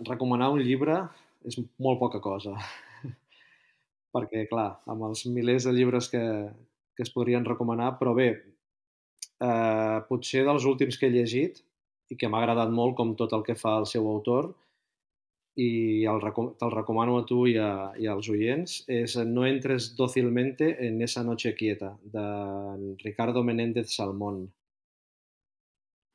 Recomanar 0.07 0.51
un 0.51 0.63
llibre 0.63 1.01
és 1.47 1.57
molt 1.79 1.99
poca 1.99 2.21
cosa, 2.23 2.53
perquè, 4.15 4.45
clar, 4.49 4.81
amb 4.87 5.07
els 5.09 5.25
milers 5.27 5.67
de 5.67 5.75
llibres 5.75 6.07
que, 6.11 6.23
que 6.95 7.03
es 7.03 7.11
podrien 7.11 7.45
recomanar, 7.45 7.95
però 7.99 8.15
bé, 8.15 8.29
eh, 9.41 9.99
potser 10.07 10.45
dels 10.47 10.65
últims 10.69 10.97
que 10.97 11.09
he 11.09 11.15
llegit 11.15 11.61
i 12.11 12.17
que 12.19 12.29
m'ha 12.29 12.41
agradat 12.43 12.71
molt, 12.73 12.95
com 12.97 13.15
tot 13.19 13.33
el 13.37 13.45
que 13.47 13.57
fa 13.57 13.77
el 13.81 13.87
seu 13.89 14.07
autor, 14.11 14.51
i 15.59 16.05
el, 16.07 16.21
te'l 16.59 16.71
recomano 16.71 17.17
a 17.19 17.25
tu 17.27 17.43
i, 17.49 17.57
a, 17.59 17.91
i 17.99 18.07
als 18.07 18.29
oients, 18.31 18.77
és 18.87 19.17
No 19.27 19.45
entres 19.47 19.91
dócilmente 19.97 20.69
en 20.87 21.01
esa 21.01 21.23
noche 21.23 21.55
quieta, 21.55 21.97
de 22.03 22.25
Ricardo 23.03 23.43
Menéndez 23.43 23.91
Salmón. 23.95 24.45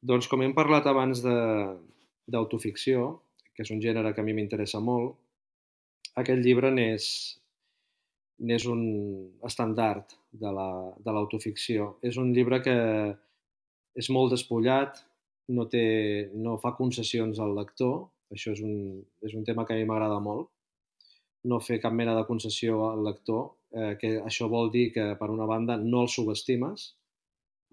Doncs 0.01 0.29
com 0.29 0.43
hem 0.43 0.55
parlat 0.57 0.87
abans 0.87 1.23
d'autoficció, 1.25 3.23
que 3.55 3.65
és 3.65 3.73
un 3.73 3.81
gènere 3.81 4.13
que 4.15 4.23
a 4.23 4.25
mi 4.25 4.37
m'interessa 4.37 4.81
molt, 4.81 5.17
aquest 6.17 6.41
llibre 6.45 6.71
n'és 6.73 7.09
n'és 8.39 8.67
un 8.69 8.83
estandard 9.49 10.13
de 10.41 11.13
l'autoficció. 11.13 11.93
La, 11.97 12.11
és 12.11 12.19
un 12.21 12.33
llibre 12.37 12.61
que 12.65 12.77
és 13.97 14.11
molt 14.13 14.35
despullat, 14.35 15.01
no, 15.57 15.67
té, 15.71 15.87
no 16.35 16.57
fa 16.63 16.75
concessions 16.77 17.39
al 17.41 17.55
lector, 17.57 18.09
això 18.35 18.53
és 18.57 18.63
un, 18.65 19.01
és 19.23 19.35
un 19.39 19.45
tema 19.47 19.65
que 19.67 19.75
a 19.75 19.79
mi 19.79 19.87
m'agrada 19.89 20.19
molt. 20.23 20.51
No 21.47 21.63
fer 21.63 21.79
cap 21.83 21.95
mena 21.95 22.17
de 22.17 22.27
concessió 22.27 22.89
al 22.89 23.05
lector, 23.07 23.43
eh, 23.71 23.95
que 24.01 24.17
això 24.19 24.49
vol 24.51 24.73
dir 24.75 24.89
que, 24.95 25.13
per 25.21 25.31
una 25.31 25.47
banda, 25.47 25.77
no 25.79 26.03
el 26.05 26.11
subestimes, 26.11 26.89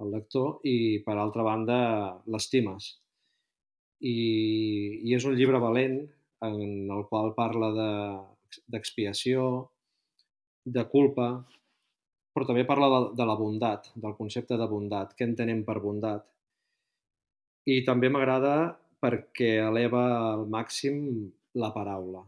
el 0.03 0.13
lector, 0.13 0.59
i, 0.69 0.99
per 1.05 1.17
altra 1.17 1.45
banda, 1.45 1.77
l'estimes. 2.29 2.91
I, 4.03 4.17
I 5.07 5.15
és 5.17 5.25
un 5.25 5.35
llibre 5.37 5.61
valent 5.63 6.01
en 6.43 6.91
el 6.91 7.05
qual 7.09 7.31
parla 7.37 7.71
d'expiació, 8.67 9.45
de, 9.63 10.73
de 10.77 10.83
culpa, 10.91 11.27
però 12.33 12.47
també 12.49 12.65
parla 12.65 12.89
de, 12.89 13.01
de 13.17 13.25
la 13.29 13.35
bondat, 13.37 13.91
del 13.95 14.15
concepte 14.17 14.57
de 14.57 14.67
bondat, 14.69 15.13
què 15.17 15.27
entenem 15.27 15.61
per 15.67 15.77
bondat. 15.83 16.25
I 17.69 17.83
també 17.87 18.09
m'agrada 18.11 18.55
perquè 19.03 19.57
eleva 19.67 20.03
al 20.33 20.47
màxim 20.49 20.97
la 21.59 21.69
paraula, 21.75 22.23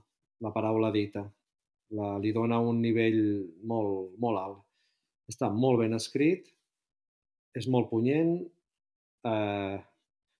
la 0.45 0.51
paraula 0.53 0.91
dita. 0.93 1.25
La, 1.95 2.15
li 2.21 2.31
dona 2.35 2.59
un 2.59 2.81
nivell 2.83 3.19
molt, 3.69 4.13
molt 4.21 4.41
alt. 4.41 4.61
Està 5.31 5.49
molt 5.49 5.81
ben 5.81 5.95
escrit, 5.97 6.47
és 7.55 7.67
molt 7.71 7.89
punyent, 7.89 8.37
eh, 9.25 9.77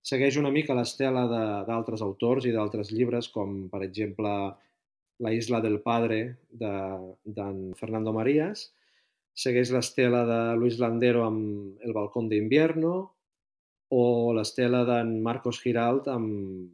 segueix 0.05 0.37
una 0.37 0.51
mica 0.53 0.75
l'estela 0.77 1.25
d'altres 1.67 2.03
autors 2.05 2.45
i 2.45 2.53
d'altres 2.53 2.91
llibres, 2.93 3.31
com 3.33 3.65
per 3.71 3.81
exemple 3.87 4.35
La 5.23 5.31
isla 5.31 5.61
del 5.63 5.77
padre 5.79 6.17
d'en 6.51 7.21
de, 7.23 7.75
Fernando 7.79 8.11
Marías, 8.11 8.65
segueix 9.35 9.71
l'estela 9.75 10.23
de 10.25 10.39
Luis 10.59 10.79
Landero 10.79 11.25
amb 11.27 11.83
El 11.83 11.93
balcón 11.93 12.29
d'invierno, 12.31 12.95
o 13.91 14.33
l'estela 14.33 14.83
d'en 14.87 15.19
Marcos 15.23 15.59
Giralt 15.61 16.07
amb, 16.09 16.69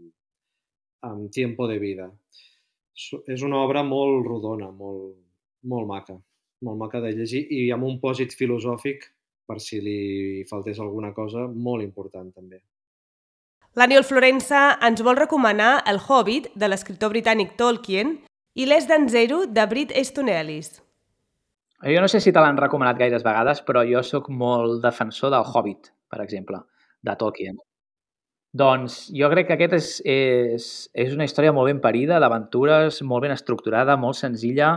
amb 1.03 1.31
Tiempo 1.33 1.67
de 1.67 1.79
vida. 1.81 2.09
És 3.27 3.41
una 3.41 3.63
obra 3.65 3.83
molt 3.83 4.25
rodona, 4.27 4.69
molt, 4.71 5.15
molt 5.67 5.89
maca, 5.89 6.17
molt 6.61 6.77
maca 6.77 7.01
de 7.01 7.13
llegir 7.17 7.47
i 7.49 7.63
amb 7.73 7.87
un 7.87 7.97
pòsit 7.99 8.35
filosòfic, 8.37 9.07
per 9.47 9.57
si 9.59 9.81
li 9.83 10.43
faltés 10.47 10.79
alguna 10.79 11.11
cosa, 11.13 11.47
molt 11.47 11.83
important 11.83 12.29
també. 12.31 12.61
L'Aniol 13.75 14.03
Florença 14.03 14.77
ens 14.83 15.01
vol 15.03 15.17
recomanar 15.17 15.81
El 15.87 15.99
Hobbit, 15.99 16.51
de 16.55 16.67
l'escriptor 16.67 17.11
britànic 17.13 17.55
Tolkien, 17.59 18.17
i 18.55 18.67
l'Es 18.67 18.87
d'en 18.87 19.07
Zero, 19.09 19.45
de 19.47 19.65
Brit 19.67 19.93
Easton 19.95 20.29
Ellis. 20.29 20.81
Jo 21.81 22.01
no 22.01 22.07
sé 22.11 22.19
si 22.21 22.31
te 22.31 22.41
l'han 22.43 22.59
recomanat 22.59 22.99
gaires 22.99 23.25
vegades, 23.25 23.63
però 23.65 23.81
jo 23.87 24.03
sóc 24.05 24.29
molt 24.29 24.83
defensor 24.83 25.31
del 25.33 25.45
Hobbit, 25.47 25.93
per 26.09 26.21
exemple 26.21 26.61
de 27.01 27.15
Tolkien. 27.17 27.57
Doncs 28.53 29.05
jo 29.15 29.29
crec 29.31 29.47
que 29.47 29.55
aquest 29.55 29.73
és, 29.77 29.89
és, 30.05 30.65
és 30.93 31.13
una 31.15 31.25
història 31.25 31.53
molt 31.55 31.71
ben 31.71 31.79
parida, 31.81 32.19
d'aventures, 32.19 32.99
molt 33.07 33.25
ben 33.25 33.33
estructurada, 33.33 33.95
molt 33.97 34.19
senzilla. 34.19 34.75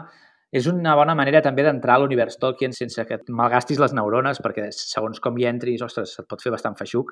És 0.54 0.68
una 0.70 0.94
bona 0.94 1.16
manera 1.18 1.40
també 1.42 1.64
d'entrar 1.66 1.96
a 1.98 2.04
l'univers 2.04 2.38
Tolkien 2.38 2.72
sense 2.72 3.02
que 3.04 3.18
et 3.18 3.28
malgastis 3.28 3.80
les 3.82 3.92
neurones, 3.92 4.38
perquè 4.40 4.68
segons 4.72 5.18
com 5.20 5.36
hi 5.36 5.48
entris, 5.50 5.82
ostres, 5.82 6.14
et 6.22 6.28
pot 6.30 6.40
fer 6.40 6.54
bastant 6.54 6.78
feixuc. 6.78 7.10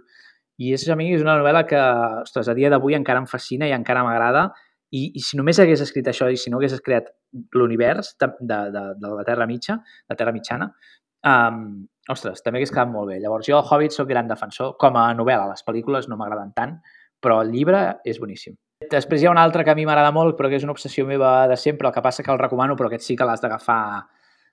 I 0.63 0.77
és, 0.77 0.87
a 0.89 0.97
mi 0.97 1.11
és 1.17 1.25
una 1.25 1.35
novel·la 1.41 1.65
que, 1.67 1.81
ostres, 2.23 2.49
a 2.49 2.55
dia 2.55 2.71
d'avui 2.71 2.95
encara 2.95 3.21
em 3.21 3.27
fascina 3.27 3.67
i 3.67 3.75
encara 3.75 4.07
m'agrada. 4.07 4.53
I, 4.93 5.07
I 5.17 5.23
si 5.25 5.39
només 5.41 5.61
hagués 5.63 5.81
escrit 5.85 6.09
això 6.11 6.29
i 6.29 6.37
si 6.37 6.53
no 6.53 6.61
hagués 6.61 6.75
creat 6.85 7.09
l'univers 7.57 8.13
de, 8.21 8.29
de, 8.41 8.59
de, 8.75 8.83
de 9.01 9.13
la 9.17 9.25
Terra 9.29 9.47
Mitja, 9.49 9.79
la 10.11 10.17
Terra 10.19 10.35
Mitjana, 10.37 10.69
um, 11.29 11.63
ostres, 12.13 12.43
també 12.45 12.61
hagués 12.61 12.75
quedat 12.75 12.91
molt 12.93 13.13
bé. 13.13 13.21
Llavors, 13.23 13.49
jo, 13.49 13.63
Hobbit, 13.63 13.95
sóc 13.97 14.11
gran 14.11 14.29
defensor. 14.29 14.75
Com 14.81 14.99
a 15.01 15.07
novel·la, 15.17 15.49
les 15.53 15.65
pel·lícules 15.65 16.11
no 16.11 16.19
m'agraden 16.21 16.53
tant, 16.57 16.77
però 17.23 17.41
el 17.45 17.53
llibre 17.55 17.85
és 18.05 18.21
boníssim. 18.21 18.59
Després 18.91 19.23
hi 19.23 19.29
ha 19.29 19.33
un 19.33 19.39
altre 19.39 19.65
que 19.65 19.71
a 19.71 19.79
mi 19.79 19.87
m'agrada 19.87 20.11
molt, 20.15 20.35
però 20.37 20.51
que 20.51 20.59
és 20.59 20.67
una 20.67 20.75
obsessió 20.75 21.07
meva 21.07 21.47
de 21.49 21.57
sempre, 21.57 21.89
el 21.89 21.95
que 21.95 22.03
passa 22.03 22.25
que 22.27 22.33
el 22.35 22.41
recomano, 22.41 22.75
però 22.77 22.91
aquest 22.91 23.07
sí 23.07 23.17
que 23.17 23.29
l'has 23.29 23.41
d'agafar... 23.41 24.03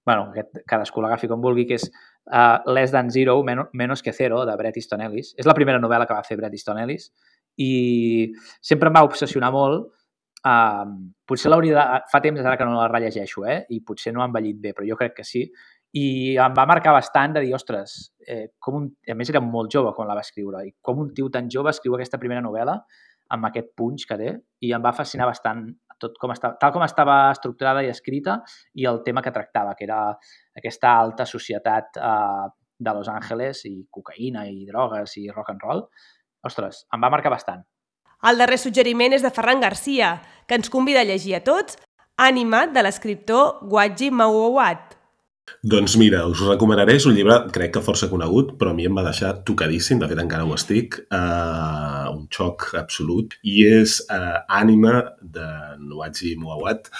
bueno, 0.05 0.29
aquest, 0.31 0.61
cadascú 0.65 1.01
l'agafi 1.03 1.27
com 1.27 1.41
vulgui, 1.41 1.65
que 1.69 1.75
és 1.77 1.83
uh, 2.31 2.61
Less 2.71 2.93
Than 2.93 3.11
Zero, 3.11 3.41
Menos 3.43 4.01
que 4.01 4.13
Zero, 4.13 4.45
de 4.45 4.55
Bret 4.57 4.77
Easton 4.77 5.01
Ellis. 5.05 5.33
És 5.37 5.45
la 5.45 5.53
primera 5.57 5.81
novel·la 5.81 6.07
que 6.07 6.15
va 6.15 6.23
fer 6.25 6.37
Bret 6.39 6.53
Easton 6.55 6.79
Ellis 6.79 7.11
i 7.59 8.31
sempre 8.61 8.89
em 8.89 8.95
va 8.95 9.03
obsessionar 9.05 9.51
molt. 9.53 9.89
Uh, 10.39 11.11
potser 11.27 11.51
l'hauria 11.51 11.75
de... 11.75 12.03
Fa 12.11 12.21
temps 12.23 12.39
ara 12.39 12.55
que 12.55 12.67
no 12.67 12.77
la 12.77 12.87
rellegeixo, 12.87 13.43
eh? 13.43 13.65
I 13.75 13.81
potser 13.83 14.13
no 14.15 14.23
ha 14.23 14.29
envellit 14.29 14.61
bé, 14.63 14.71
però 14.75 14.87
jo 14.87 14.95
crec 14.99 15.17
que 15.17 15.27
sí 15.27 15.43
i 15.97 16.37
em 16.37 16.53
va 16.53 16.67
marcar 16.69 16.93
bastant 16.93 17.33
de 17.33 17.41
dir, 17.41 17.53
ostres, 17.57 18.13
eh, 18.27 18.51
com 18.61 18.75
un, 18.77 18.89
a 19.09 19.15
més 19.17 19.29
era 19.31 19.41
molt 19.41 19.73
jove 19.73 19.93
quan 19.97 20.07
la 20.09 20.17
va 20.17 20.21
escriure, 20.25 20.61
i 20.67 20.73
com 20.85 20.99
un 21.01 21.13
tio 21.17 21.31
tan 21.33 21.49
jove 21.49 21.71
escriu 21.73 21.95
aquesta 21.97 22.19
primera 22.21 22.43
novel·la 22.45 22.75
amb 23.33 23.47
aquest 23.49 23.71
punx 23.77 24.05
que 24.09 24.17
té, 24.19 24.35
i 24.65 24.73
em 24.73 24.83
va 24.85 24.93
fascinar 24.93 25.25
bastant 25.29 25.65
tot 25.99 26.15
com 26.21 26.31
estava, 26.31 26.55
tal 26.61 26.71
com 26.75 26.85
estava 26.85 27.17
estructurada 27.33 27.81
i 27.83 27.89
escrita 27.91 28.37
i 28.77 28.85
el 28.89 29.01
tema 29.05 29.23
que 29.25 29.33
tractava, 29.35 29.73
que 29.75 29.85
era 29.87 29.99
aquesta 30.61 30.93
alta 31.01 31.25
societat 31.25 31.97
eh, 31.97 32.45
de 32.79 32.93
Los 32.95 33.09
Angeles 33.11 33.65
i 33.67 33.73
cocaïna 33.91 34.45
i 34.47 34.63
drogues 34.69 35.17
i 35.19 35.27
rock 35.33 35.51
and 35.55 35.65
roll. 35.65 35.83
Ostres, 36.45 36.85
em 36.93 37.01
va 37.03 37.11
marcar 37.11 37.33
bastant. 37.33 37.65
El 38.19 38.39
darrer 38.41 38.57
suggeriment 38.59 39.15
és 39.15 39.23
de 39.23 39.31
Ferran 39.31 39.61
Garcia, 39.63 40.17
que 40.47 40.57
ens 40.59 40.71
convida 40.71 41.03
a 41.03 41.07
llegir 41.07 41.37
a 41.37 41.43
tots 41.45 41.77
Animat 42.19 42.73
de 42.75 42.81
l'escriptor 42.83 43.61
Guaji 43.63 44.09
Mauawat. 44.11 44.97
Doncs 45.63 45.95
mira, 45.97 46.25
us 46.27 46.41
recomanaré, 46.43 46.97
és 46.99 47.05
un 47.07 47.15
llibre 47.15 47.37
crec 47.55 47.71
que 47.77 47.83
força 47.83 48.09
conegut, 48.11 48.51
però 48.59 48.73
a 48.73 48.75
mi 48.75 48.85
em 48.89 48.99
va 48.99 49.05
deixar 49.07 49.31
tocadíssim, 49.47 50.01
de 50.01 50.09
fet 50.11 50.19
encara 50.19 50.43
ho 50.45 50.51
estic, 50.55 50.99
uh, 51.15 52.11
un 52.11 52.27
xoc 52.35 52.67
absolut, 52.79 53.37
i 53.47 53.63
és 53.69 54.01
uh, 54.11 54.43
Ànima 54.59 54.99
de 55.23 55.47
Nuaji 55.79 56.35
Muawat, 56.43 56.91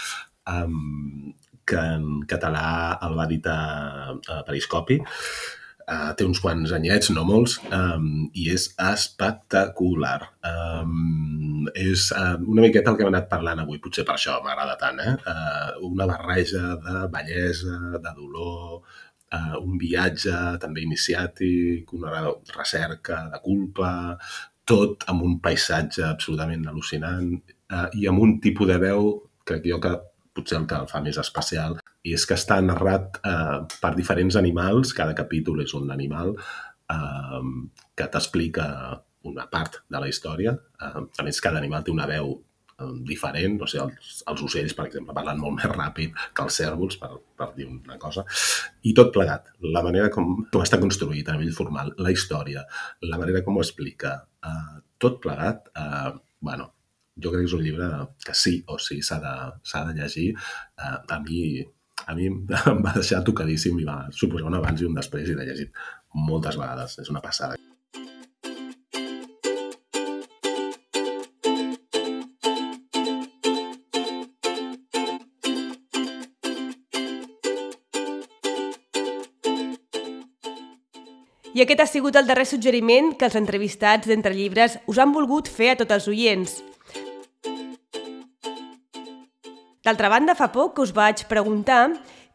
um, 0.56 1.36
que 1.68 1.84
en 2.00 2.24
català 2.32 2.98
el 3.06 3.20
va 3.20 3.28
editar 3.28 3.60
a 4.16 4.42
Periscopi, 4.48 5.04
Uh, 5.90 6.12
té 6.14 6.26
uns 6.28 6.38
quants 6.44 6.70
anyets, 6.76 7.10
no 7.16 7.24
molts, 7.26 7.56
um, 7.74 8.28
i 8.38 8.44
és 8.54 8.68
espectacular. 8.92 10.20
Um, 10.46 11.66
és 11.74 12.04
uh, 12.14 12.36
una 12.46 12.62
miqueta 12.62 12.92
el 12.92 13.00
que 13.00 13.06
hem 13.06 13.10
anat 13.10 13.30
parlant 13.32 13.64
avui, 13.64 13.80
potser 13.82 14.06
per 14.06 14.14
això 14.20 14.38
m'agrada 14.46 14.76
tant, 14.78 15.02
eh? 15.02 15.16
Uh, 15.26 15.88
una 15.90 16.06
barreja 16.10 16.76
de 16.84 17.08
bellesa, 17.16 17.80
de 17.96 18.14
dolor, 18.20 18.84
uh, 19.34 19.58
un 19.64 19.80
viatge 19.82 20.36
també 20.62 20.86
iniciàtic, 20.86 21.94
una 21.98 22.22
recerca 22.54 23.24
de 23.34 23.42
culpa, 23.46 23.92
tot 24.70 25.08
amb 25.10 25.26
un 25.26 25.40
paisatge 25.42 26.06
absolutament 26.06 26.68
al·lucinant 26.70 27.34
uh, 27.34 27.88
i 27.98 28.06
amb 28.10 28.22
un 28.22 28.38
tipus 28.44 28.70
de 28.70 28.78
veu, 28.86 29.10
crec 29.50 29.66
jo 29.66 29.82
que 29.82 29.96
potser 30.40 30.58
el 30.62 30.68
que 30.72 30.80
el 30.80 30.90
fa 30.90 31.04
més 31.06 31.20
especial, 31.22 31.78
i 32.08 32.16
és 32.16 32.26
que 32.26 32.38
està 32.40 32.58
narrat 32.64 33.20
eh, 33.28 33.60
per 33.84 33.94
diferents 33.98 34.40
animals, 34.40 34.96
cada 34.98 35.16
capítol 35.18 35.62
és 35.66 35.76
un 35.78 35.92
animal, 35.92 36.34
eh, 36.90 37.42
que 37.96 38.08
t'explica 38.12 38.68
una 39.30 39.50
part 39.52 39.82
de 39.90 40.00
la 40.00 40.08
història. 40.08 40.56
Eh, 40.56 41.02
a 41.20 41.26
més, 41.28 41.42
cada 41.44 41.60
animal 41.60 41.84
té 41.84 41.92
una 41.92 42.08
veu 42.10 42.32
eh, 42.36 42.90
diferent, 43.10 43.60
o 43.62 43.68
sigui, 43.68 43.84
els, 43.90 44.24
els 44.32 44.46
ocells, 44.48 44.76
per 44.78 44.88
exemple, 44.88 45.16
parlen 45.18 45.42
molt 45.42 45.60
més 45.60 45.70
ràpid 45.74 46.16
que 46.34 46.48
els 46.48 46.60
cèrvols, 46.62 47.00
per, 47.02 47.12
per 47.40 47.52
dir 47.58 47.68
una 47.68 48.00
cosa, 48.02 48.26
i 48.88 48.96
tot 48.96 49.12
plegat, 49.16 49.54
la 49.76 49.84
manera 49.86 50.10
com, 50.14 50.38
com 50.48 50.66
està 50.66 50.80
construït 50.82 51.28
a 51.28 51.38
nivell 51.38 51.56
formal, 51.56 51.94
la 52.00 52.16
història, 52.16 52.66
la 53.12 53.22
manera 53.22 53.44
com 53.46 53.60
ho 53.60 53.66
explica, 53.66 54.16
eh, 54.46 54.84
tot 55.00 55.20
plegat, 55.24 55.72
eh, 55.76 56.12
bueno, 56.40 56.72
jo 57.24 57.34
crec 57.34 57.44
que 57.44 57.50
és 57.52 57.58
un 57.58 57.66
llibre 57.66 57.90
que 58.26 58.36
sí 58.38 58.60
o 58.68 58.80
sí 58.82 59.02
s'ha 59.06 59.20
de, 59.24 59.36
de 59.92 59.98
llegir. 60.02 60.30
Eh, 60.80 60.98
a 61.16 61.20
mi 61.26 61.44
a 62.08 62.16
mi 62.16 62.30
em 62.74 62.84
va 62.86 62.96
deixar 62.96 63.24
tocadíssim 63.28 63.80
i 63.80 63.88
va 63.88 64.02
suposar 64.12 64.48
un 64.50 64.60
abans 64.60 64.82
i 64.82 64.88
un 64.88 64.96
després 64.98 65.30
i 65.30 65.38
l'he 65.38 65.50
llegit 65.52 65.82
moltes 66.16 66.58
vegades. 66.58 67.00
És 67.04 67.12
una 67.12 67.24
passada. 67.24 67.60
I 81.60 81.64
aquest 81.66 81.82
ha 81.84 81.86
sigut 81.90 82.16
el 82.16 82.28
darrer 82.30 82.46
suggeriment 82.48 83.10
que 83.20 83.28
els 83.28 83.36
entrevistats 83.36 84.08
d'Entre 84.08 84.32
Llibres 84.32 84.78
us 84.88 85.00
han 85.02 85.12
volgut 85.12 85.50
fer 85.52 85.74
a 85.74 85.80
tots 85.82 85.92
els 85.92 86.06
oients. 86.08 86.54
D'altra 89.90 90.06
banda, 90.14 90.36
fa 90.38 90.52
poc 90.54 90.78
us 90.84 90.92
vaig 90.94 91.24
preguntar 91.26 91.88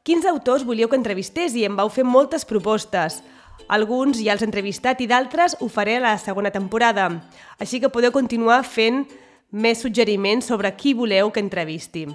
quins 0.02 0.24
autors 0.26 0.64
volíeu 0.66 0.88
que 0.90 0.98
entrevistés 0.98 1.54
i 1.54 1.62
em 1.62 1.76
vau 1.78 1.86
fer 1.86 2.02
moltes 2.02 2.42
propostes. 2.42 3.20
Alguns 3.70 4.18
ja 4.18 4.32
els 4.34 4.42
he 4.42 4.48
entrevistat 4.48 4.98
i 4.98 5.06
d'altres 5.06 5.54
ho 5.62 5.68
faré 5.70 6.00
a 6.00 6.02
la 6.02 6.16
segona 6.18 6.50
temporada. 6.50 7.04
Així 7.62 7.78
que 7.78 7.92
podeu 7.94 8.10
continuar 8.10 8.64
fent 8.66 9.04
més 9.54 9.84
suggeriments 9.86 10.50
sobre 10.50 10.72
qui 10.74 10.96
voleu 10.98 11.30
que 11.30 11.44
entrevisti. 11.44 12.08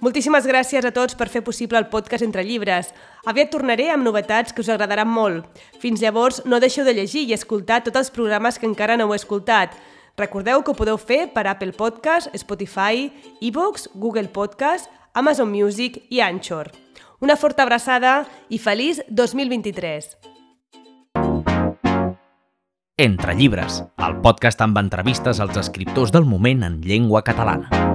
Moltíssimes 0.00 0.48
gràcies 0.48 0.88
a 0.88 0.94
tots 0.94 1.20
per 1.20 1.28
fer 1.28 1.44
possible 1.44 1.76
el 1.76 1.90
podcast 1.92 2.24
Entre 2.24 2.46
Llibres. 2.48 2.94
Aviat 3.28 3.52
tornaré 3.52 3.90
amb 3.92 4.08
novetats 4.08 4.56
que 4.56 4.64
us 4.64 4.72
agradaran 4.72 5.12
molt. 5.12 5.44
Fins 5.84 6.00
llavors, 6.00 6.40
no 6.48 6.64
deixeu 6.64 6.88
de 6.88 6.96
llegir 6.96 7.28
i 7.28 7.36
escoltar 7.36 7.82
tots 7.84 8.06
els 8.06 8.14
programes 8.14 8.56
que 8.56 8.70
encara 8.70 8.96
no 8.96 9.10
heu 9.10 9.16
escoltat. 9.20 9.76
Recordeu 10.18 10.64
que 10.66 10.72
ho 10.72 10.74
podeu 10.74 10.96
fer 10.98 11.28
per 11.30 11.44
Apple 11.46 11.70
Podcast, 11.78 12.32
Spotify, 12.34 13.06
iVoox, 13.40 13.86
Google 13.94 14.26
Podcast, 14.34 14.90
Amazon 15.14 15.52
Music 15.52 16.00
i 16.10 16.18
Anchor. 16.20 16.72
Una 17.22 17.36
forta 17.38 17.62
abraçada 17.62 18.24
i 18.50 18.58
feliç 18.58 18.98
2023! 19.08 20.16
Entre 22.98 23.34
llibres, 23.38 23.84
el 24.02 24.18
podcast 24.24 24.58
amb 24.66 24.82
entrevistes 24.82 25.38
als 25.38 25.54
escriptors 25.62 26.10
del 26.10 26.26
moment 26.26 26.66
en 26.66 26.80
llengua 26.82 27.22
catalana. 27.22 27.87